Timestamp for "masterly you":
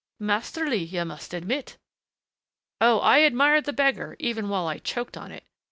0.19-1.05